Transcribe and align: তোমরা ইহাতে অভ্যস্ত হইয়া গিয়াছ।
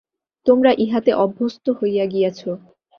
তোমরা 0.45 0.71
ইহাতে 0.77 1.11
অভ্যস্ত 1.15 1.65
হইয়া 1.79 2.05
গিয়াছ। 2.05 2.39